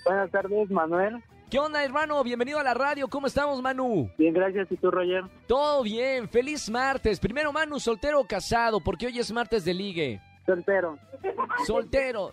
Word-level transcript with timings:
Buenas 0.05 0.31
tardes, 0.31 0.69
Manuel. 0.71 1.23
¿Qué 1.51 1.59
onda, 1.59 1.83
hermano? 1.83 2.23
Bienvenido 2.23 2.59
a 2.59 2.63
la 2.63 2.73
radio. 2.73 3.09
¿Cómo 3.09 3.27
estamos, 3.27 3.61
Manu? 3.61 4.09
Bien, 4.17 4.33
gracias. 4.33 4.71
¿Y 4.71 4.77
tú, 4.77 4.89
Roger? 4.89 5.25
Todo 5.47 5.83
bien. 5.83 6.29
Feliz 6.29 6.69
martes. 6.69 7.19
Primero, 7.19 7.51
Manu, 7.51 7.77
soltero 7.77 8.21
o 8.21 8.25
casado, 8.25 8.79
porque 8.79 9.07
hoy 9.07 9.19
es 9.19 9.29
martes 9.33 9.65
de 9.65 9.73
ligue. 9.73 10.21
Soltero. 10.45 10.97
Soltero. 11.67 12.31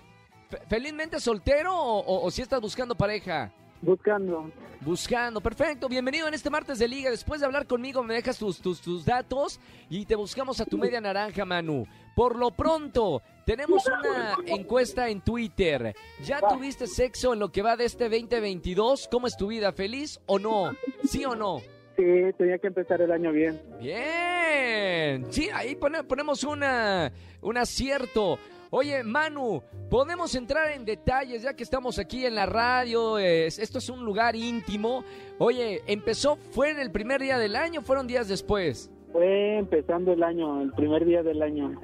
¿Felizmente 0.69 1.21
soltero 1.21 1.75
o, 1.75 2.25
o, 2.25 2.31
si 2.31 2.43
estás 2.43 2.61
buscando 2.61 2.95
pareja? 2.95 3.53
Buscando. 3.83 4.51
Buscando, 4.81 5.41
perfecto. 5.41 5.89
Bienvenido 5.89 6.27
en 6.27 6.35
este 6.35 6.51
martes 6.51 6.79
de 6.79 6.89
liga. 6.89 7.11
Después 7.11 7.41
de 7.41 7.47
hablar 7.47 7.67
conmigo 7.67 8.03
me 8.03 8.15
dejas 8.15 8.39
tus, 8.39 8.59
tus, 8.61 8.81
tus 8.81 9.05
datos 9.05 9.61
y 9.91 10.07
te 10.07 10.17
buscamos 10.17 10.61
a 10.61 10.65
tu 10.65 10.79
media 10.79 11.01
naranja, 11.01 11.45
Manu. 11.45 11.87
Por 12.17 12.37
lo 12.37 12.51
pronto, 12.51 13.23
tenemos 13.45 13.85
una 13.87 14.37
encuesta 14.47 15.09
en 15.09 15.21
Twitter. 15.21 15.95
¿Ya 16.25 16.41
tuviste 16.41 16.87
sexo 16.87 17.35
en 17.35 17.41
lo 17.41 17.53
que 17.53 17.63
va 17.63 17.77
de 17.77 17.85
este 17.85 18.09
2022? 18.09 19.09
¿Cómo 19.11 19.27
es 19.27 19.37
tu 19.37 19.49
vida? 19.49 19.73
¿Feliz 19.73 20.19
o 20.27 20.39
no? 20.39 20.73
¿Sí 21.05 21.25
o 21.25 21.37
no? 21.37 21.61
Sí, 21.97 22.05
tenía 22.39 22.59
que 22.59 22.69
empezar 22.69 23.01
el 23.03 23.13
año 23.13 23.33
bien. 23.33 23.61
Bien. 23.81 25.27
Sí, 25.31 25.51
ahí 25.53 25.77
pone, 25.77 26.05
ponemos 26.05 26.43
una, 26.43 27.13
un 27.43 27.57
acierto. 27.59 28.39
Oye, 28.71 29.03
Manu, 29.03 29.63
podemos 29.89 30.35
entrar 30.35 30.73
en 30.73 30.85
detalles 30.85 31.43
ya 31.43 31.55
que 31.55 31.63
estamos 31.63 31.99
aquí 31.99 32.27
en 32.27 32.35
la 32.35 32.45
radio. 32.45 33.19
Es, 33.19 33.59
esto 33.59 33.79
es 33.79 33.89
un 33.89 34.05
lugar 34.05 34.37
íntimo. 34.37 35.05
Oye, 35.39 35.83
¿empezó? 35.87 36.37
¿Fue 36.51 36.71
en 36.71 36.79
el 36.79 36.91
primer 36.91 37.21
día 37.21 37.39
del 37.39 37.57
año 37.57 37.81
o 37.81 37.83
fueron 37.83 38.07
días 38.07 38.29
después? 38.29 38.91
Fue 39.11 39.57
empezando 39.57 40.13
el 40.13 40.23
año, 40.23 40.61
el 40.61 40.73
primer 40.73 41.07
día 41.07 41.23
del 41.23 41.41
año. 41.41 41.81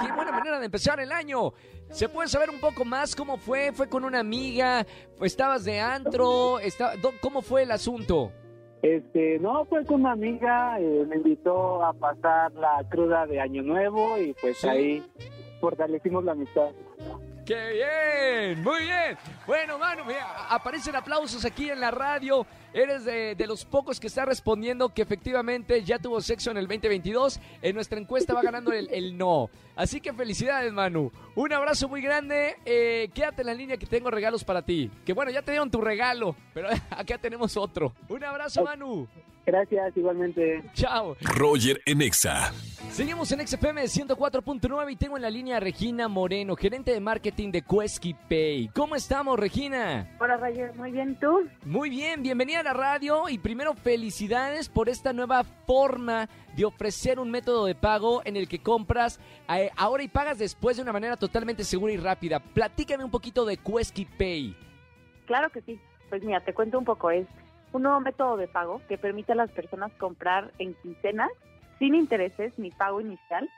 Qué 0.00 0.12
buena 0.12 0.32
manera 0.32 0.58
de 0.58 0.66
empezar 0.66 0.98
el 0.98 1.12
año. 1.12 1.52
¿Se 1.90 2.08
puede 2.08 2.28
saber 2.28 2.50
un 2.50 2.58
poco 2.58 2.84
más 2.84 3.14
cómo 3.14 3.36
fue? 3.36 3.70
¿Fue 3.72 3.88
con 3.88 4.04
una 4.04 4.18
amiga? 4.18 4.84
¿Estabas 5.20 5.64
de 5.64 5.78
antro? 5.78 6.58
¿Cómo 7.20 7.42
fue 7.42 7.62
el 7.62 7.70
asunto? 7.70 8.32
Este, 8.82 9.38
no, 9.38 9.64
fue 9.66 9.84
con 9.86 10.00
una 10.00 10.12
amiga, 10.12 10.78
eh, 10.78 11.06
me 11.08 11.16
invitó 11.16 11.82
a 11.82 11.94
pasar 11.94 12.52
la 12.52 12.86
cruda 12.90 13.26
de 13.26 13.40
Año 13.40 13.62
Nuevo 13.62 14.18
y 14.18 14.34
pues 14.34 14.58
¿Sí? 14.58 14.68
ahí 14.68 15.02
fortalecimos 15.64 16.22
la 16.22 16.32
amistad. 16.32 16.68
¡Qué 17.46 17.54
bien! 17.72 18.62
¡Muy 18.62 18.80
bien! 18.82 19.16
Bueno, 19.46 19.78
mano, 19.78 20.04
mira, 20.04 20.46
aparecen 20.50 20.94
aplausos 20.94 21.42
aquí 21.46 21.70
en 21.70 21.80
la 21.80 21.90
radio. 21.90 22.46
Eres 22.74 23.06
de, 23.06 23.46
los 23.46 23.64
pocos 23.64 23.98
que 23.98 24.08
está 24.08 24.26
respondiendo 24.26 24.90
que 24.90 25.00
efectivamente 25.00 25.82
ya 25.82 25.98
tuvo 25.98 26.20
sexo 26.20 26.50
en 26.50 26.58
el 26.58 26.66
2022. 26.66 27.40
En 27.62 27.74
nuestra 27.74 27.98
encuesta 27.98 28.34
va 28.34 28.42
ganando 28.42 28.72
el, 28.72 28.90
el 28.90 29.16
no. 29.16 29.48
Así 29.74 30.02
que 30.02 30.12
felicidades, 30.12 30.70
Manu. 30.70 31.10
Un 31.34 31.52
abrazo 31.54 31.88
muy 31.88 32.02
grande. 32.02 32.56
Eh, 32.66 33.08
quédate 33.14 33.40
en 33.40 33.46
la 33.46 33.54
línea 33.54 33.78
que 33.78 33.86
tengo 33.86 34.10
regalos 34.10 34.44
para 34.44 34.60
ti. 34.60 34.90
Que 35.06 35.14
bueno, 35.14 35.30
ya 35.30 35.40
te 35.40 35.52
dieron 35.52 35.70
tu 35.70 35.80
regalo, 35.80 36.36
pero 36.52 36.68
acá 36.90 37.16
tenemos 37.16 37.56
otro. 37.56 37.94
Un 38.10 38.22
abrazo, 38.22 38.64
Manu. 38.64 39.08
Gracias, 39.46 39.96
igualmente. 39.96 40.62
Chao. 40.72 41.16
Roger 41.20 41.80
en 41.84 42.00
Exa. 42.00 42.52
Seguimos 42.90 43.30
en 43.32 43.46
XFM 43.46 43.82
104.9 43.82 44.92
y 44.92 44.96
tengo 44.96 45.16
en 45.16 45.22
la 45.22 45.30
línea 45.30 45.56
a 45.56 45.60
Regina 45.60 46.06
Moreno, 46.08 46.54
gerente 46.54 46.92
de 46.92 47.00
marketing 47.00 47.50
de 47.50 47.62
Quesky 47.62 48.14
Pay. 48.14 48.68
¿Cómo 48.68 48.94
estamos, 48.94 49.38
Regina? 49.38 50.16
Hola, 50.20 50.36
Roger. 50.36 50.74
Muy 50.76 50.92
bien, 50.92 51.18
¿tú? 51.18 51.48
Muy 51.64 51.90
bien, 51.90 52.22
bienvenida 52.22 52.60
a 52.60 52.62
la 52.62 52.72
radio 52.72 53.28
y 53.28 53.38
primero 53.38 53.74
felicidades 53.74 54.68
por 54.68 54.88
esta 54.88 55.12
nueva 55.12 55.44
forma 55.44 56.28
de 56.56 56.64
ofrecer 56.64 57.18
un 57.18 57.30
método 57.30 57.66
de 57.66 57.74
pago 57.74 58.22
en 58.24 58.36
el 58.36 58.48
que 58.48 58.60
compras 58.60 59.18
eh, 59.48 59.70
ahora 59.76 60.04
y 60.04 60.08
pagas 60.08 60.38
después 60.38 60.76
de 60.76 60.82
una 60.82 60.92
manera 60.92 61.16
totalmente 61.16 61.64
segura 61.64 61.92
y 61.92 61.96
rápida. 61.96 62.38
Platícame 62.38 63.04
un 63.04 63.10
poquito 63.10 63.44
de 63.44 63.56
Quesky 63.56 64.04
Pay. 64.04 64.56
Claro 65.26 65.50
que 65.50 65.60
sí. 65.62 65.80
Pues 66.08 66.22
mira, 66.22 66.40
te 66.40 66.54
cuento 66.54 66.78
un 66.78 66.84
poco. 66.84 67.10
Es 67.10 67.26
un 67.74 67.82
nuevo 67.82 68.00
método 68.00 68.36
de 68.36 68.48
pago 68.48 68.80
que 68.88 68.96
permite 68.98 69.32
a 69.32 69.34
las 69.34 69.50
personas 69.50 69.92
comprar 69.98 70.52
en 70.58 70.74
quincenas 70.74 71.30
sin 71.78 71.94
intereses 71.94 72.52
ni 72.56 72.70
pago 72.70 73.00
inicial, 73.00 73.50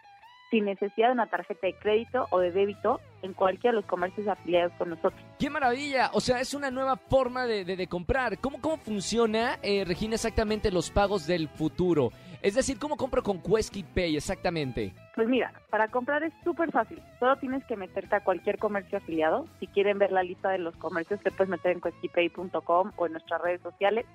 sin 0.50 0.64
necesidad 0.64 1.08
de 1.08 1.12
una 1.12 1.26
tarjeta 1.26 1.66
de 1.66 1.74
crédito 1.74 2.26
o 2.30 2.38
de 2.38 2.50
débito 2.50 3.00
en 3.22 3.34
cualquiera 3.34 3.74
de 3.74 3.82
los 3.82 3.90
comercios 3.90 4.26
afiliados 4.26 4.72
con 4.78 4.90
nosotros. 4.90 5.20
¡Qué 5.38 5.50
maravilla! 5.50 6.10
O 6.14 6.20
sea, 6.20 6.40
es 6.40 6.54
una 6.54 6.70
nueva 6.70 6.96
forma 6.96 7.46
de, 7.46 7.64
de, 7.64 7.76
de 7.76 7.86
comprar. 7.88 8.38
¿Cómo, 8.38 8.60
cómo 8.60 8.78
funciona, 8.78 9.58
eh, 9.62 9.84
Regina, 9.84 10.14
exactamente 10.14 10.70
los 10.70 10.90
pagos 10.90 11.26
del 11.26 11.48
futuro? 11.48 12.10
Es 12.46 12.54
decir, 12.54 12.78
¿cómo 12.78 12.96
compro 12.96 13.24
con 13.24 13.42
Quesky 13.42 13.82
Pay 13.82 14.16
exactamente? 14.16 14.94
Pues 15.16 15.28
mira, 15.28 15.52
para 15.68 15.88
comprar 15.88 16.22
es 16.22 16.32
súper 16.44 16.70
fácil. 16.70 17.02
Solo 17.18 17.34
tienes 17.38 17.64
que 17.64 17.74
meterte 17.74 18.14
a 18.14 18.22
cualquier 18.22 18.56
comercio 18.56 18.98
afiliado. 18.98 19.48
Si 19.58 19.66
quieren 19.66 19.98
ver 19.98 20.12
la 20.12 20.22
lista 20.22 20.50
de 20.50 20.58
los 20.58 20.76
comercios, 20.76 21.18
te 21.24 21.32
puedes 21.32 21.48
meter 21.48 21.72
en 21.72 21.80
queskypay.com 21.80 22.92
o 22.94 23.06
en 23.06 23.12
nuestras 23.12 23.42
redes 23.42 23.60
sociales. 23.62 24.06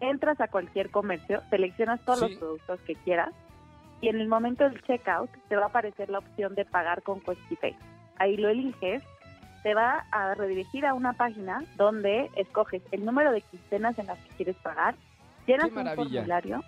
Entras 0.00 0.40
a 0.40 0.48
cualquier 0.48 0.90
comercio, 0.90 1.40
seleccionas 1.50 2.04
todos 2.04 2.18
sí. 2.18 2.30
los 2.30 2.38
productos 2.40 2.80
que 2.80 2.96
quieras 2.96 3.30
y 4.00 4.08
en 4.08 4.20
el 4.20 4.26
momento 4.26 4.64
del 4.64 4.82
checkout 4.82 5.30
te 5.48 5.54
va 5.54 5.62
a 5.62 5.68
aparecer 5.68 6.10
la 6.10 6.18
opción 6.18 6.56
de 6.56 6.64
pagar 6.64 7.04
con 7.04 7.20
QuestionPay. 7.20 7.76
Ahí 8.16 8.38
lo 8.38 8.48
eliges 8.48 9.04
te 9.62 9.74
va 9.74 10.04
a 10.10 10.34
redirigir 10.34 10.84
a 10.84 10.94
una 10.94 11.12
página 11.12 11.62
donde 11.76 12.28
escoges 12.34 12.82
el 12.90 13.04
número 13.04 13.30
de 13.30 13.42
quincenas 13.42 13.96
en 14.00 14.06
las 14.06 14.18
que 14.18 14.30
quieres 14.30 14.56
pagar, 14.56 14.96
llenas 15.46 15.70
un 15.70 15.86
formulario, 15.94 16.64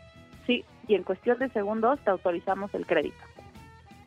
y 0.87 0.95
en 0.95 1.03
cuestión 1.03 1.39
de 1.39 1.49
segundos 1.51 1.99
te 2.05 2.11
autorizamos 2.11 2.73
el 2.75 2.87
crédito. 2.87 3.17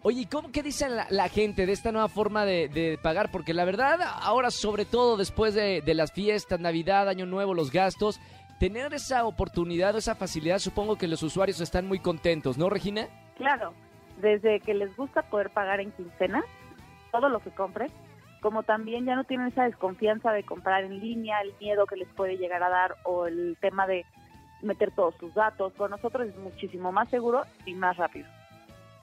Oye, 0.03 0.21
¿y 0.21 0.25
cómo 0.25 0.51
qué 0.51 0.63
dice 0.63 0.88
la, 0.88 1.07
la 1.09 1.27
gente 1.27 1.65
de 1.65 1.74
esta 1.74 1.91
nueva 1.91 2.07
forma 2.07 2.45
de, 2.45 2.69
de 2.69 2.97
pagar? 3.01 3.29
Porque 3.31 3.53
la 3.53 3.65
verdad, 3.65 4.00
ahora 4.21 4.51
sobre 4.51 4.85
todo 4.85 5.18
después 5.18 5.53
de, 5.53 5.81
de 5.81 5.94
las 5.94 6.12
fiestas, 6.13 6.59
Navidad, 6.59 7.09
Año 7.09 7.25
Nuevo, 7.25 7.53
los 7.53 7.71
gastos, 7.71 8.21
tener 8.59 8.94
esa 8.94 9.25
oportunidad 9.25 9.95
o 9.95 9.97
esa 9.97 10.15
facilidad, 10.15 10.59
supongo 10.59 10.97
que 10.97 11.07
los 11.07 11.24
usuarios 11.24 11.59
están 11.62 11.88
muy 11.88 12.00
contentos, 12.00 12.57
¿no, 12.57 12.69
Regina? 12.69 13.07
Claro, 13.35 13.73
desde 14.21 14.59
que 14.62 14.73
les 14.73 14.95
gusta 14.95 15.23
poder 15.23 15.50
pagar 15.50 15.80
en 15.80 15.91
quincena, 15.91 16.44
todo 17.12 17.30
lo 17.30 17.39
que 17.39 17.51
compren, 17.51 17.91
como 18.41 18.63
también 18.63 19.06
ya 19.06 19.15
no 19.15 19.23
tienen 19.23 19.47
esa 19.47 19.63
desconfianza 19.63 20.31
de 20.31 20.44
comprar 20.44 20.83
en 20.83 21.00
línea, 21.00 21.41
el 21.41 21.53
miedo 21.59 21.85
que 21.85 21.97
les 21.97 22.07
puede 22.09 22.38
llegar 22.38 22.63
a 22.63 22.69
dar 22.69 22.95
o 23.03 23.27
el 23.27 23.57
tema 23.59 23.88
de 23.88 24.06
meter 24.62 24.92
todos 24.92 25.15
sus 25.19 25.33
datos, 25.33 25.74
con 25.74 25.92
nosotros 25.92 26.27
es 26.27 26.38
muchísimo 26.38 26.92
más 26.92 27.09
seguro 27.09 27.44
y 27.65 27.74
más 27.74 27.98
rápido. 27.98 28.27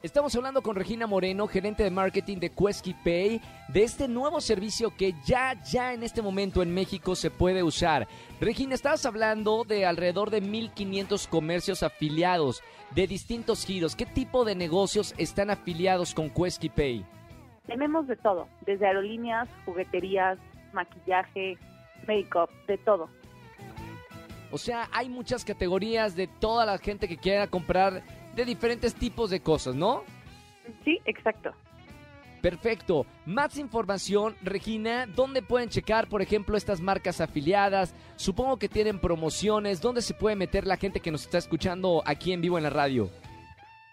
Estamos 0.04 0.36
hablando 0.36 0.60
con 0.60 0.76
Regina 0.76 1.06
Moreno, 1.06 1.46
gerente 1.46 1.82
de 1.82 1.90
marketing 1.90 2.36
de 2.36 2.50
Quesky 2.50 2.92
Pay, 2.92 3.40
de 3.68 3.84
este 3.84 4.06
nuevo 4.06 4.42
servicio 4.42 4.94
que 4.94 5.14
ya, 5.24 5.54
ya 5.62 5.94
en 5.94 6.02
este 6.02 6.20
momento 6.20 6.62
en 6.62 6.74
México 6.74 7.14
se 7.14 7.30
puede 7.30 7.62
usar. 7.62 8.06
Regina, 8.38 8.74
estabas 8.74 9.06
hablando 9.06 9.64
de 9.64 9.86
alrededor 9.86 10.28
de 10.28 10.42
1.500 10.42 11.26
comercios 11.26 11.82
afiliados 11.82 12.62
de 12.94 13.06
distintos 13.06 13.64
giros. 13.64 13.96
¿Qué 13.96 14.04
tipo 14.04 14.44
de 14.44 14.54
negocios 14.54 15.14
están 15.16 15.48
afiliados 15.48 16.12
con 16.12 16.28
Quesky 16.28 16.68
Pay? 16.68 17.06
Tenemos 17.66 18.06
de 18.06 18.16
todo, 18.16 18.46
desde 18.66 18.86
aerolíneas, 18.86 19.48
jugueterías, 19.64 20.38
maquillaje, 20.74 21.56
make-up, 22.06 22.50
de 22.66 22.76
todo. 22.76 23.08
O 24.54 24.58
sea, 24.58 24.88
hay 24.92 25.08
muchas 25.08 25.44
categorías 25.44 26.14
de 26.14 26.28
toda 26.28 26.64
la 26.64 26.78
gente 26.78 27.08
que 27.08 27.16
quiera 27.16 27.48
comprar 27.48 28.04
de 28.36 28.44
diferentes 28.44 28.94
tipos 28.94 29.30
de 29.30 29.40
cosas, 29.40 29.74
¿no? 29.74 30.04
Sí, 30.84 31.00
exacto. 31.06 31.52
Perfecto. 32.40 33.04
Más 33.26 33.58
información, 33.58 34.36
Regina, 34.42 35.06
¿dónde 35.06 35.42
pueden 35.42 35.70
checar, 35.70 36.06
por 36.06 36.22
ejemplo, 36.22 36.56
estas 36.56 36.80
marcas 36.80 37.20
afiliadas? 37.20 37.96
Supongo 38.14 38.60
que 38.60 38.68
tienen 38.68 39.00
promociones. 39.00 39.80
¿Dónde 39.80 40.02
se 40.02 40.14
puede 40.14 40.36
meter 40.36 40.68
la 40.68 40.76
gente 40.76 41.00
que 41.00 41.10
nos 41.10 41.22
está 41.22 41.38
escuchando 41.38 42.04
aquí 42.06 42.32
en 42.32 42.40
vivo 42.40 42.56
en 42.56 42.62
la 42.62 42.70
radio? 42.70 43.10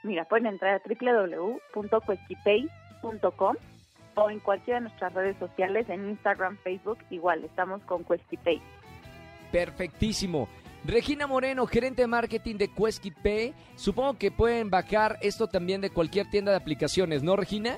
Mira, 0.03 0.25
pueden 0.25 0.45
entrar 0.45 0.75
a 0.75 0.81
www.cuesquipay.com 0.87 3.55
o 4.13 4.29
en 4.29 4.39
cualquiera 4.39 4.79
de 4.79 4.83
nuestras 4.83 5.11
redes 5.11 5.37
sociales, 5.37 5.89
en 5.89 6.07
Instagram, 6.07 6.55
Facebook, 6.57 6.99
igual, 7.09 7.43
estamos 7.45 7.81
con 7.81 8.03
Cuesquipay. 8.03 8.61
Perfectísimo. 9.51 10.47
Regina 10.83 11.27
Moreno, 11.27 11.67
gerente 11.67 12.01
de 12.01 12.07
marketing 12.07 12.55
de 12.55 12.67
Quesky 12.67 13.11
Pay. 13.11 13.53
Supongo 13.75 14.17
que 14.17 14.31
pueden 14.31 14.69
bajar 14.69 15.17
esto 15.21 15.47
también 15.47 15.81
de 15.81 15.91
cualquier 15.91 16.29
tienda 16.29 16.51
de 16.51 16.57
aplicaciones, 16.57 17.21
¿no, 17.21 17.35
Regina? 17.35 17.77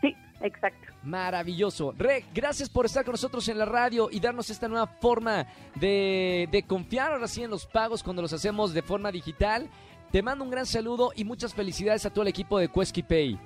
Sí, 0.00 0.16
exacto. 0.40 0.88
Maravilloso. 1.02 1.92
Reg, 1.96 2.24
gracias 2.32 2.68
por 2.68 2.86
estar 2.86 3.04
con 3.04 3.12
nosotros 3.12 3.46
en 3.48 3.58
la 3.58 3.66
radio 3.66 4.08
y 4.10 4.20
darnos 4.20 4.48
esta 4.48 4.68
nueva 4.68 4.86
forma 4.86 5.46
de, 5.74 6.48
de 6.50 6.62
confiar 6.62 7.12
ahora 7.12 7.28
sí 7.28 7.42
en 7.42 7.50
los 7.50 7.66
pagos 7.66 8.02
cuando 8.02 8.22
los 8.22 8.32
hacemos 8.32 8.72
de 8.72 8.82
forma 8.82 9.12
digital. 9.12 9.68
Te 10.10 10.22
mando 10.22 10.44
un 10.44 10.50
gran 10.50 10.66
saludo 10.66 11.12
y 11.14 11.24
muchas 11.24 11.54
felicidades 11.54 12.04
a 12.06 12.10
todo 12.10 12.22
el 12.22 12.28
equipo 12.28 12.58
de 12.58 12.68
Quesky 12.68 13.02
Pay. 13.02 13.38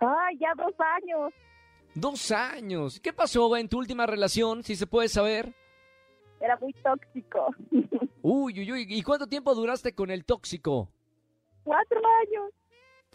Ay, 0.00 0.36
ya 0.40 0.52
dos 0.56 0.74
años. 0.96 1.32
Dos 1.94 2.32
años. 2.32 2.98
¿Qué 2.98 3.12
pasó 3.12 3.56
en 3.56 3.68
tu 3.68 3.78
última 3.78 4.04
relación, 4.04 4.64
si 4.64 4.74
se 4.74 4.88
puede 4.88 5.08
saber? 5.08 5.54
Era 6.40 6.56
muy 6.56 6.72
tóxico. 6.72 7.54
Uy, 8.22 8.60
uy, 8.60 8.72
uy. 8.72 8.86
¿Y 8.88 9.02
cuánto 9.02 9.28
tiempo 9.28 9.54
duraste 9.54 9.94
con 9.94 10.10
el 10.10 10.24
tóxico? 10.24 10.90
Cuatro 11.62 12.00
años. 12.20 12.52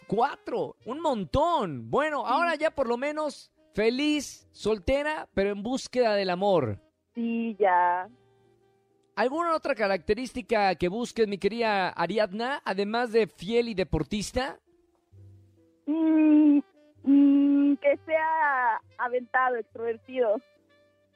Cuatro. 0.06 0.76
Un 0.84 1.00
montón. 1.00 1.90
Bueno, 1.90 2.26
ahora 2.26 2.54
ya 2.54 2.70
por 2.70 2.88
lo 2.88 2.96
menos 2.96 3.50
feliz, 3.74 4.46
soltera, 4.52 5.28
pero 5.34 5.50
en 5.50 5.62
búsqueda 5.62 6.14
del 6.14 6.30
amor. 6.30 6.78
Sí, 7.14 7.56
ya. 7.58 8.08
¿Alguna 9.16 9.54
otra 9.54 9.74
característica 9.74 10.74
que 10.74 10.88
busques, 10.88 11.26
mi 11.26 11.38
querida 11.38 11.88
Ariadna, 11.88 12.60
además 12.64 13.12
de 13.12 13.26
fiel 13.26 13.68
y 13.68 13.74
deportista? 13.74 14.60
Mm, 15.86 16.58
mm, 17.02 17.76
que 17.76 17.98
sea 18.04 18.80
aventado, 18.98 19.56
extrovertido. 19.56 20.40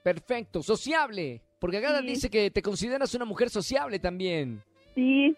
Perfecto, 0.03 0.63
sociable. 0.63 1.43
Porque 1.59 1.79
Sí. 2.01 2.07
dice 2.07 2.31
que 2.31 2.51
te 2.51 2.63
consideras 2.63 3.15
una 3.15 3.27
mujer 3.27 3.51
sociable 3.51 3.99
también. 3.99 4.63
Sí, 4.95 5.37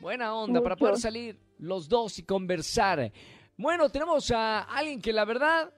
Buena 0.00 0.34
onda 0.34 0.60
para 0.62 0.76
poder 0.76 0.96
salir 0.98 1.38
los 1.58 1.88
dos 1.88 2.18
y 2.18 2.22
conversar. 2.22 3.12
Bueno, 3.56 3.88
tenemos 3.88 4.30
a 4.30 4.62
alguien 4.62 5.00
que 5.00 5.12
la 5.12 5.24
verdad 5.24 5.72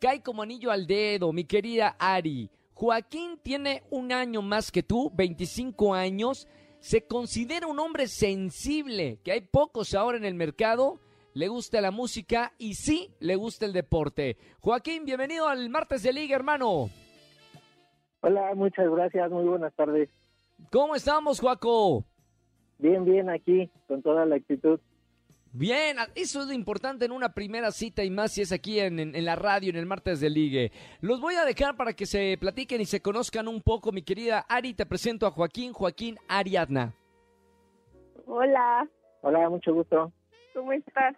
cae 0.00 0.22
como 0.22 0.42
anillo 0.42 0.70
al 0.70 0.86
dedo, 0.86 1.32
mi 1.32 1.44
querida 1.44 1.96
Ari. 1.98 2.50
Joaquín 2.74 3.38
tiene 3.42 3.82
un 3.90 4.12
año 4.12 4.42
más 4.42 4.70
que 4.70 4.82
tú, 4.82 5.10
25 5.14 5.94
años. 5.94 6.48
Se 6.80 7.06
considera 7.06 7.66
un 7.66 7.78
hombre 7.78 8.08
sensible, 8.08 9.18
que 9.24 9.32
hay 9.32 9.40
pocos 9.40 9.94
ahora 9.94 10.18
en 10.18 10.24
el 10.24 10.34
mercado. 10.34 11.00
Le 11.32 11.48
gusta 11.48 11.80
la 11.80 11.90
música 11.90 12.52
y 12.58 12.74
sí, 12.74 13.10
le 13.20 13.36
gusta 13.36 13.64
el 13.64 13.72
deporte. 13.72 14.36
Joaquín, 14.60 15.04
bienvenido 15.04 15.48
al 15.48 15.70
martes 15.70 16.02
de 16.02 16.12
liga, 16.12 16.36
hermano. 16.36 16.90
Hola, 18.20 18.54
muchas 18.54 18.90
gracias, 18.90 19.30
muy 19.30 19.44
buenas 19.44 19.72
tardes. 19.74 20.10
¿Cómo 20.70 20.94
estamos, 20.94 21.40
Joaco? 21.40 22.04
Bien, 22.78 23.04
bien 23.04 23.30
aquí, 23.30 23.70
con 23.86 24.02
toda 24.02 24.26
la 24.26 24.36
actitud. 24.36 24.80
Bien, 25.56 25.96
eso 26.16 26.40
es 26.40 26.48
lo 26.48 26.52
importante 26.52 27.04
en 27.04 27.12
una 27.12 27.32
primera 27.32 27.70
cita 27.70 28.02
y 28.02 28.10
más 28.10 28.32
si 28.32 28.42
es 28.42 28.50
aquí 28.50 28.80
en, 28.80 28.98
en- 28.98 29.14
en 29.14 29.24
la 29.24 29.36
radio, 29.36 29.70
en 29.70 29.76
el 29.76 29.86
martes 29.86 30.18
de 30.20 30.28
ligue. 30.28 30.72
Los 31.00 31.20
voy 31.20 31.34
a 31.36 31.44
dejar 31.44 31.76
para 31.76 31.92
que 31.92 32.06
se 32.06 32.36
platiquen 32.40 32.80
y 32.80 32.86
se 32.86 33.00
conozcan 33.00 33.46
un 33.46 33.62
poco, 33.62 33.92
mi 33.92 34.02
querida 34.02 34.40
Ari. 34.48 34.74
Te 34.74 34.84
presento 34.84 35.26
a 35.26 35.30
Joaquín, 35.30 35.72
Joaquín 35.72 36.16
Ariadna. 36.28 36.92
hola, 38.26 38.88
Hola, 39.20 39.48
mucho 39.48 39.72
gusto. 39.72 40.12
¿cómo 40.54 40.72
estás? 40.72 41.14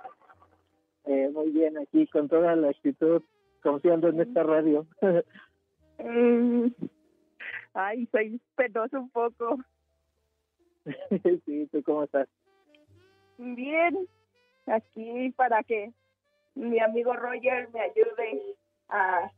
Eh, 1.06 1.30
muy 1.32 1.50
bien 1.50 1.78
aquí, 1.78 2.06
con 2.08 2.28
toda 2.28 2.54
la 2.56 2.68
actitud, 2.70 3.22
confiando 3.62 4.08
en 4.08 4.20
esta 4.20 4.42
radio. 4.42 4.86
Mm, 5.98 6.66
ay, 7.74 8.06
soy 8.12 8.38
penoso 8.54 9.00
un 9.00 9.08
poco. 9.10 9.56
sí, 11.46 11.68
¿tú 11.72 11.82
cómo 11.84 12.04
estás? 12.04 12.28
Bien, 13.38 14.06
aquí 14.66 15.30
para 15.36 15.62
que 15.62 15.92
mi 16.54 16.80
amigo 16.80 17.12
Roger 17.12 17.68
me 17.72 17.80
ayude 17.80 18.56
a, 18.88 19.30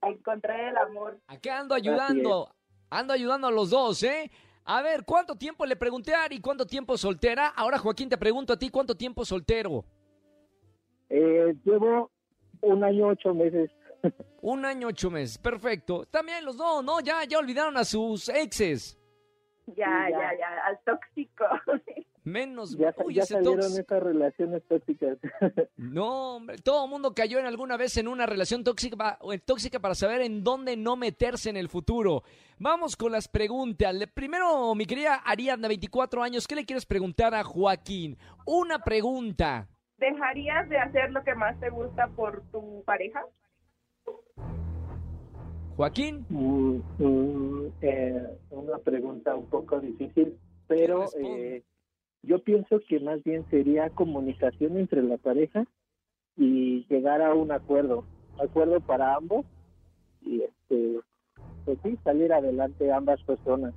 a 0.00 0.08
encontrar 0.08 0.60
el 0.60 0.76
amor. 0.76 1.18
Acá 1.26 1.60
ando 1.60 1.74
ayudando, 1.74 2.54
ando 2.90 3.12
ayudando 3.12 3.46
a 3.48 3.50
los 3.50 3.70
dos, 3.70 4.02
¿eh? 4.02 4.30
A 4.64 4.80
ver, 4.80 5.04
¿cuánto 5.04 5.34
tiempo 5.36 5.66
le 5.66 5.74
pregunté 5.74 6.14
a 6.14 6.24
Ari? 6.24 6.40
¿Cuánto 6.40 6.66
tiempo 6.66 6.96
soltera? 6.96 7.48
Ahora, 7.48 7.78
Joaquín, 7.78 8.08
te 8.08 8.16
pregunto 8.16 8.52
a 8.52 8.56
ti, 8.56 8.70
¿cuánto 8.70 8.94
tiempo 8.94 9.24
soltero? 9.24 9.84
Eh, 11.08 11.54
llevo 11.64 12.10
un 12.60 12.84
año, 12.84 13.08
ocho 13.08 13.34
meses. 13.34 13.70
Un 14.40 14.64
año, 14.64 14.88
ocho 14.88 15.10
meses. 15.10 15.38
Perfecto. 15.38 16.04
También 16.06 16.44
los 16.44 16.56
dos, 16.56 16.82
¿no? 16.82 16.98
Ya, 17.00 17.22
ya 17.22 17.38
olvidaron 17.38 17.76
a 17.76 17.84
sus 17.84 18.28
exes. 18.28 18.98
Ya, 19.66 20.08
ya, 20.10 20.36
ya, 20.36 20.66
al 20.66 20.80
tóxico. 20.84 21.44
Menos. 22.24 22.76
Ya, 22.78 22.94
Uy, 23.04 23.14
ya 23.14 23.26
salieron 23.26 23.58
esas 23.72 24.00
relaciones 24.02 24.62
tóxicas. 24.68 25.18
No, 25.76 26.36
hombre, 26.36 26.56
todo 26.58 26.84
el 26.84 26.90
mundo 26.90 27.12
cayó 27.14 27.38
en 27.40 27.46
alguna 27.46 27.76
vez 27.76 27.96
en 27.96 28.06
una 28.06 28.24
relación 28.26 28.62
tóxica, 28.62 28.96
pa- 28.96 29.18
o 29.20 29.32
en 29.32 29.40
tóxica 29.40 29.80
para 29.80 29.94
saber 29.96 30.22
en 30.22 30.44
dónde 30.44 30.76
no 30.76 30.94
meterse 30.96 31.50
en 31.50 31.56
el 31.56 31.68
futuro. 31.68 32.22
Vamos 32.58 32.96
con 32.96 33.10
las 33.12 33.26
preguntas. 33.26 33.94
Primero, 34.14 34.74
mi 34.76 34.86
querida 34.86 35.16
Ariadna, 35.24 35.66
24 35.66 36.22
años, 36.22 36.46
¿qué 36.46 36.54
le 36.54 36.64
quieres 36.64 36.86
preguntar 36.86 37.34
a 37.34 37.42
Joaquín? 37.42 38.16
Una 38.46 38.78
pregunta. 38.78 39.68
¿Dejarías 39.98 40.68
de 40.68 40.78
hacer 40.78 41.10
lo 41.10 41.22
que 41.24 41.34
más 41.34 41.58
te 41.58 41.70
gusta 41.70 42.06
por 42.08 42.42
tu 42.52 42.82
pareja? 42.84 43.24
Joaquín, 45.76 46.24
Mm, 46.28 46.76
mm, 46.98 47.72
eh, 47.80 48.26
una 48.50 48.78
pregunta 48.78 49.34
un 49.34 49.46
poco 49.46 49.80
difícil, 49.80 50.38
pero 50.68 51.06
eh, 51.18 51.62
yo 52.22 52.38
pienso 52.42 52.80
que 52.88 53.00
más 53.00 53.22
bien 53.24 53.44
sería 53.50 53.90
comunicación 53.90 54.76
entre 54.78 55.02
la 55.02 55.16
pareja 55.18 55.64
y 56.36 56.86
llegar 56.88 57.20
a 57.22 57.34
un 57.34 57.52
acuerdo, 57.52 58.04
acuerdo 58.42 58.80
para 58.80 59.14
ambos 59.16 59.44
y 60.22 60.42
este, 60.42 61.00
pues 61.64 61.78
sí, 61.82 61.98
salir 62.04 62.32
adelante 62.32 62.90
ambas 62.92 63.20
personas. 63.24 63.74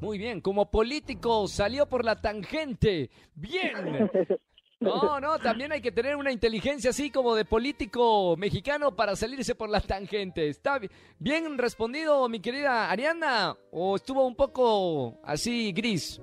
muy 0.00 0.16
bien, 0.16 0.40
como 0.40 0.70
político 0.70 1.48
salió 1.48 1.86
por 1.86 2.04
la 2.04 2.20
tangente. 2.20 3.10
Bien. 3.34 3.72
No, 4.80 5.18
no, 5.18 5.40
también 5.40 5.72
hay 5.72 5.80
que 5.80 5.90
tener 5.90 6.14
una 6.14 6.30
inteligencia 6.30 6.90
así 6.90 7.10
como 7.10 7.34
de 7.34 7.44
político 7.44 8.36
mexicano 8.36 8.94
para 8.94 9.16
salirse 9.16 9.56
por 9.56 9.68
la 9.68 9.80
tangente. 9.80 10.46
¿Está 10.48 10.78
bi- 10.78 10.88
bien 11.18 11.58
respondido, 11.58 12.28
mi 12.28 12.38
querida 12.38 12.88
Ariadna? 12.88 13.56
¿O 13.72 13.96
estuvo 13.96 14.24
un 14.24 14.36
poco 14.36 15.18
así 15.24 15.72
gris? 15.72 16.22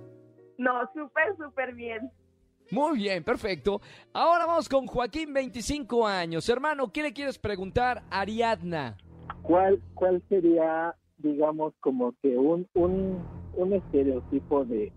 No, 0.58 0.90
súper, 0.94 1.36
súper 1.38 1.74
bien. 1.74 2.12
Muy 2.72 2.98
bien, 2.98 3.24
perfecto. 3.24 3.80
Ahora 4.14 4.46
vamos 4.46 4.68
con 4.68 4.88
Joaquín, 4.88 5.34
25 5.34 6.08
años. 6.08 6.50
Hermano, 6.50 6.92
¿qué 6.92 7.04
le 7.04 7.14
quieres 7.14 7.38
preguntar 7.38 8.04
a 8.10 8.22
Ariadna? 8.22 8.98
¿Cuál, 9.44 9.80
cuál 9.94 10.24
sería, 10.30 10.96
digamos, 11.18 11.74
como 11.80 12.14
que 12.22 12.38
un, 12.38 12.68
un, 12.74 13.24
un 13.54 13.74
estereotipo 13.74 14.66
de, 14.66 14.92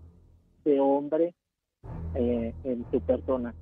de 0.65 0.79
hombre 0.79 1.35
eh, 2.15 2.53
en 2.63 2.83
tu 2.85 2.99
persona? 3.01 3.53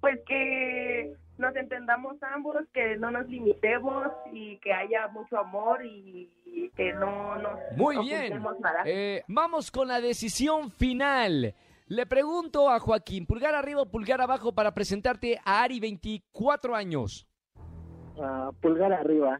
Pues 0.00 0.18
que 0.26 1.14
nos 1.42 1.54
entendamos 1.56 2.16
ambos, 2.22 2.56
que 2.72 2.96
no 2.96 3.10
nos 3.10 3.28
limitemos 3.28 4.06
y 4.32 4.58
que 4.58 4.72
haya 4.72 5.08
mucho 5.08 5.36
amor 5.38 5.84
y 5.84 6.30
que 6.76 6.92
no 6.94 7.36
nos 7.36 7.58
Muy 7.76 7.98
bien. 7.98 8.42
nada. 8.60 8.82
Eh, 8.86 9.22
vamos 9.28 9.70
con 9.70 9.88
la 9.88 10.00
decisión 10.00 10.70
final. 10.70 11.54
Le 11.86 12.06
pregunto 12.06 12.70
a 12.70 12.78
Joaquín, 12.78 13.26
pulgar 13.26 13.54
arriba 13.54 13.82
o 13.82 13.90
pulgar 13.90 14.20
abajo 14.20 14.54
para 14.54 14.72
presentarte 14.72 15.38
a 15.44 15.62
Ari, 15.62 15.80
24 15.80 16.74
años. 16.74 17.26
Ah, 18.18 18.50
pulgar 18.60 18.92
arriba. 18.92 19.38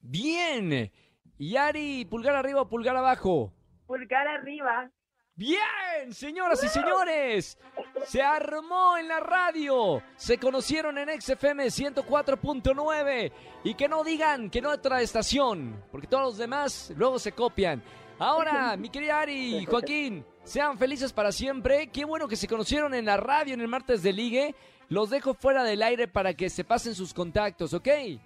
Bien. 0.00 0.90
Y 1.36 1.56
Ari, 1.56 2.06
pulgar 2.06 2.36
arriba 2.36 2.62
o 2.62 2.68
pulgar 2.68 2.96
abajo. 2.96 3.52
Pulgar 3.86 4.26
arriba. 4.28 4.90
Bien, 5.34 6.12
señoras 6.12 6.62
y 6.62 6.68
señores. 6.68 7.58
Se 8.04 8.22
armó 8.22 8.96
en 8.96 9.08
la 9.08 9.20
radio. 9.20 10.02
Se 10.16 10.38
conocieron 10.38 10.98
en 10.98 11.20
XFM 11.20 11.66
104.9. 11.66 13.32
Y 13.64 13.74
que 13.74 13.88
no 13.88 14.04
digan 14.04 14.50
que 14.50 14.60
no 14.60 14.70
otra 14.70 15.00
estación. 15.02 15.84
Porque 15.90 16.06
todos 16.06 16.24
los 16.24 16.38
demás 16.38 16.92
luego 16.96 17.18
se 17.18 17.32
copian. 17.32 17.82
Ahora, 18.18 18.76
mi 18.76 18.90
querida 18.90 19.20
Ari 19.20 19.56
y 19.56 19.64
Joaquín, 19.64 20.24
sean 20.44 20.76
felices 20.76 21.12
para 21.12 21.32
siempre. 21.32 21.86
Qué 21.88 22.04
bueno 22.04 22.28
que 22.28 22.36
se 22.36 22.48
conocieron 22.48 22.94
en 22.94 23.06
la 23.06 23.16
radio 23.16 23.54
en 23.54 23.60
el 23.60 23.68
martes 23.68 24.02
de 24.02 24.12
ligue. 24.12 24.54
Los 24.88 25.08
dejo 25.08 25.34
fuera 25.34 25.64
del 25.64 25.82
aire 25.82 26.08
para 26.08 26.34
que 26.34 26.50
se 26.50 26.64
pasen 26.64 26.94
sus 26.94 27.14
contactos, 27.14 27.72
¿ok? 27.72 27.86
¡Yay! 27.86 28.20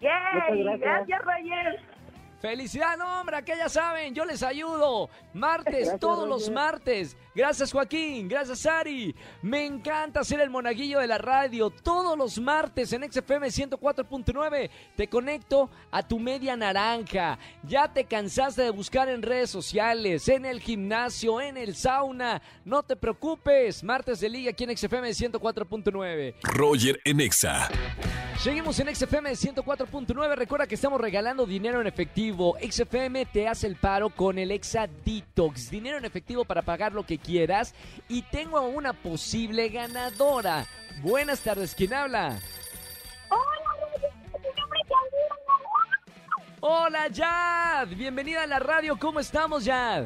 Muchas 0.00 0.56
gracias. 0.58 0.80
Gracias, 0.80 1.22
Roger. 1.22 1.80
Felicidad, 2.40 2.98
no, 2.98 3.20
hombre, 3.20 3.42
que 3.42 3.56
ya 3.56 3.70
saben, 3.70 4.14
yo 4.14 4.26
les 4.26 4.42
ayudo. 4.42 5.08
Martes, 5.32 5.74
Gracias, 5.74 5.98
todos 5.98 6.28
los 6.28 6.50
martes. 6.50 7.16
Gracias, 7.34 7.72
Joaquín. 7.72 8.28
Gracias, 8.28 8.64
Ari. 8.64 9.14
Me 9.42 9.64
encanta 9.66 10.22
ser 10.22 10.40
el 10.40 10.50
monaguillo 10.50 11.00
de 11.00 11.08
la 11.08 11.18
radio. 11.18 11.68
Todos 11.68 12.16
los 12.16 12.38
martes 12.38 12.92
en 12.92 13.10
XFM 13.10 13.48
104.9 13.48 14.70
te 14.94 15.08
conecto 15.08 15.68
a 15.90 16.06
tu 16.06 16.20
media 16.20 16.56
naranja. 16.56 17.38
Ya 17.64 17.92
te 17.92 18.04
cansaste 18.04 18.62
de 18.62 18.70
buscar 18.70 19.08
en 19.08 19.22
redes 19.22 19.50
sociales, 19.50 20.28
en 20.28 20.44
el 20.44 20.60
gimnasio, 20.60 21.40
en 21.40 21.56
el 21.56 21.74
sauna. 21.74 22.40
No 22.64 22.84
te 22.84 22.94
preocupes. 22.94 23.82
Martes 23.82 24.20
de 24.20 24.28
Liga 24.28 24.50
aquí 24.50 24.62
en 24.64 24.76
XFM 24.76 25.10
104.9. 25.10 26.34
Roger 26.42 27.00
en 27.04 27.20
Exa. 27.20 27.68
Seguimos 28.38 28.78
en 28.80 28.94
XFM 28.94 29.30
104.9. 29.32 30.34
Recuerda 30.34 30.66
que 30.66 30.74
estamos 30.74 31.00
regalando 31.00 31.46
dinero 31.46 31.80
en 31.80 31.86
efectivo. 31.86 32.56
XFM 32.60 33.24
te 33.26 33.48
hace 33.48 33.66
el 33.66 33.76
paro 33.76 34.10
con 34.10 34.38
el 34.38 34.50
Exa 34.50 34.86
Detox. 35.04 35.70
Dinero 35.70 35.98
en 35.98 36.04
efectivo 36.04 36.44
para 36.44 36.60
pagar 36.60 36.92
lo 36.92 37.06
que 37.06 37.16
quieras. 37.24 37.74
Y 38.08 38.22
tengo 38.22 38.58
a 38.58 38.62
una 38.62 38.92
posible 38.92 39.68
ganadora. 39.68 40.66
Buenas 41.02 41.40
tardes, 41.40 41.74
¿quién 41.74 41.92
habla? 41.94 42.38
Hola, 46.60 47.08
Yad. 47.08 47.88
Bienvenida 47.88 48.44
a 48.44 48.46
la 48.46 48.58
radio. 48.58 48.98
¿Cómo 48.98 49.20
estamos, 49.20 49.64
Yad? 49.64 50.04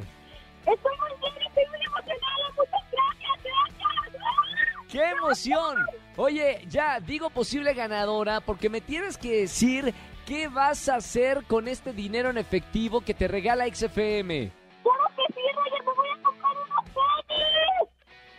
Estoy 0.67 0.97
muy 0.99 1.11
bien, 1.21 1.47
estoy 1.47 1.65
muy 1.69 1.87
emocionada. 1.87 2.49
Muchas 2.57 2.83
gracias, 2.91 3.45
gracias. 3.45 4.91
¡Qué 4.91 5.05
emoción! 5.11 5.77
Oye, 6.17 6.65
ya 6.69 6.99
digo 6.99 7.31
posible 7.31 7.75
ganadora 7.75 8.41
porque 8.41 8.69
me 8.69 8.81
tienes 8.81 9.17
que 9.17 9.43
decir 9.43 9.95
qué 10.27 10.49
vas 10.49 10.89
a 10.89 10.97
hacer 10.97 11.45
con 11.45 11.69
este 11.69 11.93
dinero 11.93 12.31
en 12.31 12.39
efectivo 12.39 13.03
que 13.03 13.15
te 13.15 13.29
regala 13.29 13.73
XFM. 13.73 14.51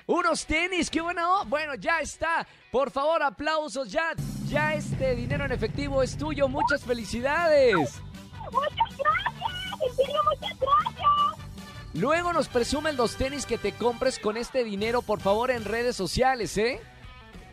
Unos 0.09 0.43
tenis, 0.43 0.89
qué 0.89 1.01
bueno. 1.01 1.45
Bueno, 1.45 1.75
ya 1.75 1.99
está. 1.99 2.47
Por 2.71 2.89
favor, 2.89 3.21
aplausos, 3.21 3.91
ya. 3.91 4.13
Ya 4.47 4.73
este 4.73 5.13
dinero 5.13 5.45
en 5.45 5.51
efectivo 5.51 6.01
es 6.01 6.17
tuyo. 6.17 6.47
Muchas 6.47 6.83
felicidades. 6.83 7.75
Muchas 7.75 8.97
gracias, 8.97 9.81
en 9.87 9.95
serio, 9.95 10.21
muchas 10.23 10.59
gracias. 10.59 11.93
Luego 11.93 12.33
nos 12.33 12.47
presumen 12.47 12.97
los 12.97 13.17
tenis 13.17 13.45
que 13.45 13.59
te 13.59 13.71
compres 13.71 14.17
con 14.17 14.35
este 14.35 14.63
dinero, 14.63 15.03
por 15.03 15.21
favor, 15.21 15.51
en 15.51 15.63
redes 15.63 15.95
sociales, 15.95 16.57
¿eh? 16.57 16.81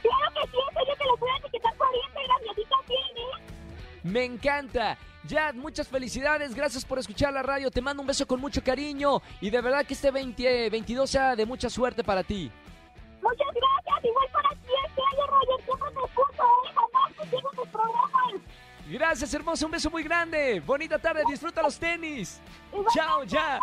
Claro 0.00 0.30
que 0.32 0.50
sí, 0.50 0.56
serio 0.72 0.94
que 0.98 1.04
los 1.04 1.20
voy 1.20 1.28
a 1.28 1.36
etiquetar 1.36 1.76
por 1.76 1.88
Instagram 1.94 2.38
y 2.42 2.48
así 2.48 2.62
también, 2.70 3.16
¿eh? 3.18 4.02
Me 4.02 4.24
encanta. 4.24 4.96
Jad, 5.28 5.54
muchas 5.54 5.88
felicidades. 5.88 6.54
Gracias 6.54 6.84
por 6.84 6.98
escuchar 6.98 7.32
la 7.32 7.42
radio. 7.42 7.70
Te 7.70 7.80
mando 7.80 8.02
un 8.02 8.06
beso 8.06 8.26
con 8.26 8.40
mucho 8.40 8.62
cariño. 8.62 9.22
Y 9.40 9.50
de 9.50 9.60
verdad 9.60 9.84
que 9.84 9.94
este 9.94 10.10
2022 10.10 11.10
sea 11.10 11.36
de 11.36 11.46
mucha 11.46 11.68
suerte 11.68 12.04
para 12.04 12.22
ti. 12.22 12.50
Muchas 13.22 13.48
gracias, 13.54 14.04
igual 14.04 14.28
para 14.32 14.50
ti, 14.50 14.70
en 14.86 14.94
serio, 14.94 15.26
Roger, 15.26 15.64
siempre 15.64 15.90
te 15.90 16.04
escucho, 16.06 16.42
¿eh? 16.42 17.30
Sigo 17.30 17.50
tus 17.50 17.68
programas. 17.68 18.34
Gracias, 18.90 19.32
hermoso. 19.34 19.66
Un 19.66 19.72
beso 19.72 19.90
muy 19.90 20.02
grande. 20.02 20.60
Bonita 20.60 20.98
tarde. 20.98 21.22
Disfruta 21.28 21.62
los 21.62 21.78
tenis. 21.78 22.40
Chao, 22.94 23.24
ya. 23.24 23.58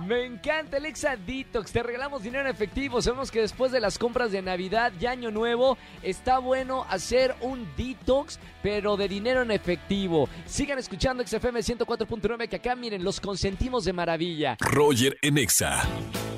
Me 0.00 0.24
encanta 0.24 0.78
el 0.78 0.86
Exa 0.86 1.16
Detox. 1.16 1.72
Te 1.72 1.82
regalamos 1.82 2.22
dinero 2.22 2.44
en 2.44 2.50
efectivo. 2.50 3.00
Sabemos 3.00 3.30
que 3.30 3.40
después 3.40 3.72
de 3.72 3.80
las 3.80 3.98
compras 3.98 4.32
de 4.32 4.42
Navidad 4.42 4.92
y 5.00 5.06
Año 5.06 5.30
Nuevo 5.30 5.78
está 6.02 6.38
bueno 6.38 6.84
hacer 6.88 7.34
un 7.40 7.68
detox, 7.76 8.38
pero 8.62 8.96
de 8.96 9.08
dinero 9.08 9.42
en 9.42 9.50
efectivo. 9.50 10.28
Sigan 10.46 10.78
escuchando 10.78 11.26
XFM 11.26 11.60
104.9 11.60 12.48
que 12.48 12.56
acá 12.56 12.74
miren, 12.74 13.04
los 13.04 13.20
consentimos 13.20 13.84
de 13.84 13.92
maravilla. 13.92 14.56
Roger 14.60 15.16
en 15.22 15.38
Exa. 15.38 15.82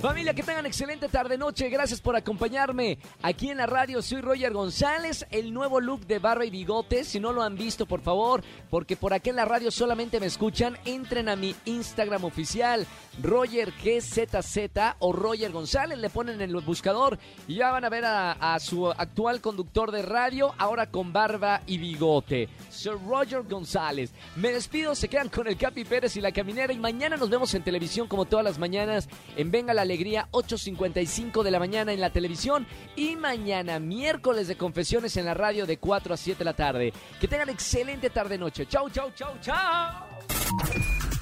Familia, 0.03 0.35
que 0.35 0.43
tengan 0.43 0.67
excelente 0.67 1.09
tarde 1.09 1.39
noche. 1.39 1.71
Gracias 1.71 2.01
por 2.01 2.17
acompañarme 2.17 2.99
aquí 3.23 3.51
en 3.51 3.59
la 3.59 3.67
radio. 3.67 4.03
Soy 4.03 4.21
Roger 4.21 4.53
González, 4.53 5.25
el 5.31 5.55
nuevo 5.55 5.81
look 5.81 6.09
de 6.09 6.19
barba 6.19 6.45
y 6.45 6.51
bigote. 6.51 7.05
Si 7.05 7.21
no 7.21 7.33
lo 7.33 7.41
han 7.41 7.57
visto, 7.57 7.87
por 7.87 8.01
favor, 8.01 8.43
porque 8.69 8.97
por 8.97 9.15
aquí 9.15 9.31
en 9.31 9.37
la 9.37 9.45
radio 9.45 9.71
solamente 9.71 10.19
me 10.19 10.27
escuchan, 10.27 10.77
entren 10.87 11.29
a 11.29 11.37
mi 11.37 11.55
Instagram 11.67 12.25
oficial, 12.25 12.85
Roger 13.23 13.73
GZZ 13.81 14.97
o 14.99 15.13
Roger 15.13 15.53
González. 15.53 15.97
Le 15.97 16.11
ponen 16.11 16.41
en 16.41 16.51
el 16.51 16.57
buscador 16.63 17.17
y 17.47 17.55
ya 17.55 17.71
van 17.71 17.85
a 17.85 17.89
ver 17.89 18.05
a, 18.05 18.59
su 18.59 18.91
actual 18.91 19.41
conductor 19.41 19.93
de 19.93 20.03
radio, 20.03 20.53
ahora 20.59 20.91
con 20.91 21.13
barba 21.13 21.63
y 21.69 21.79
bigote. 21.79 22.49
Soy 22.71 22.99
Roger 23.07 23.45
González. 23.45 24.13
Me 24.35 24.51
despido, 24.51 24.97
se 24.97 25.07
quedan 25.07 25.29
con 25.29 25.47
el 25.47 25.57
Capi 25.57 25.85
Pérez 25.85 26.17
y 26.17 26.21
la 26.21 26.33
Caminera 26.33 26.73
y 26.73 26.79
mañana 26.79 27.17
nos 27.17 27.31
vemos 27.31 27.55
en 27.55 27.63
televisión 27.63 28.09
como 28.09 28.25
todas 28.25 28.45
las 28.45 28.59
mañanas 28.59 29.09
en 29.37 29.53
Venga 29.53 29.73
la 29.73 29.92
Alegría, 29.93 30.27
8.55 30.33 31.43
de 31.43 31.51
la 31.51 31.59
mañana 31.59 31.93
en 31.93 32.01
la 32.01 32.09
televisión 32.09 32.67
y 32.97 33.15
mañana 33.17 33.79
miércoles 33.79 34.49
de 34.49 34.57
confesiones 34.57 35.19
en 35.19 35.27
la 35.27 35.35
radio 35.35 35.67
de 35.67 35.77
4 35.77 36.15
a 36.15 36.17
7 36.17 36.39
de 36.39 36.45
la 36.47 36.55
tarde. 36.55 36.95
Que 37.21 37.29
tengan 37.29 37.51
excelente 37.51 38.09
tarde-noche. 38.09 38.67
Chau, 38.67 38.89
chau, 38.89 39.11
chau, 39.15 39.35
chau. 39.43 39.55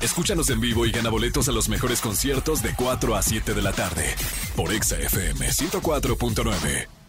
Escúchanos 0.00 0.48
en 0.50 0.60
vivo 0.60 0.86
y 0.86 0.92
gana 0.92 1.10
boletos 1.10 1.48
a 1.48 1.52
los 1.52 1.68
mejores 1.68 2.00
conciertos 2.00 2.62
de 2.62 2.74
4 2.76 3.16
a 3.16 3.22
7 3.22 3.54
de 3.54 3.62
la 3.62 3.72
tarde 3.72 4.14
por 4.54 4.72
Exa 4.72 4.98
FM 4.98 5.48
104.9. 5.48 7.00